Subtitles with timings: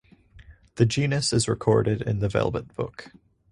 [0.77, 3.11] The genus is recorded in the Velvet Book.